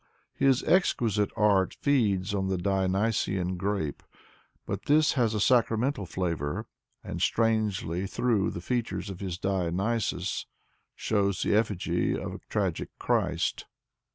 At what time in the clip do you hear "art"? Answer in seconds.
1.35-1.75